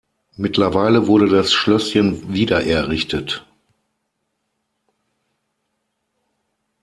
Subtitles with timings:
[0.35, 3.45] Mittlerweile wurde das Schlösschen wiedererrichtet.